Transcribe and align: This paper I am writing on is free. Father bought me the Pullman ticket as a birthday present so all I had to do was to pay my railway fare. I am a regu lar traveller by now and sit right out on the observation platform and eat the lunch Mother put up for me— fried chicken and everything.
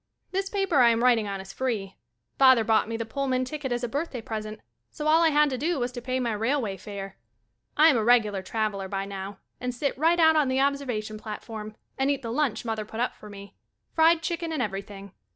This 0.31 0.49
paper 0.49 0.77
I 0.79 0.89
am 0.89 1.03
writing 1.03 1.27
on 1.27 1.39
is 1.39 1.53
free. 1.53 1.95
Father 2.39 2.63
bought 2.63 2.89
me 2.89 2.97
the 2.97 3.05
Pullman 3.05 3.45
ticket 3.45 3.71
as 3.71 3.83
a 3.83 3.87
birthday 3.87 4.19
present 4.19 4.59
so 4.89 5.05
all 5.05 5.21
I 5.21 5.29
had 5.29 5.51
to 5.51 5.59
do 5.59 5.77
was 5.79 5.91
to 5.91 6.01
pay 6.01 6.19
my 6.19 6.33
railway 6.33 6.75
fare. 6.75 7.17
I 7.77 7.87
am 7.89 7.97
a 7.97 8.03
regu 8.03 8.31
lar 8.31 8.41
traveller 8.41 8.87
by 8.87 9.05
now 9.05 9.37
and 9.59 9.75
sit 9.75 9.95
right 9.99 10.19
out 10.19 10.35
on 10.35 10.47
the 10.47 10.59
observation 10.59 11.19
platform 11.19 11.75
and 11.99 12.09
eat 12.09 12.23
the 12.23 12.31
lunch 12.31 12.65
Mother 12.65 12.83
put 12.83 12.99
up 12.99 13.13
for 13.13 13.29
me— 13.29 13.53
fried 13.95 14.23
chicken 14.23 14.51
and 14.51 14.59
everything. 14.63 15.11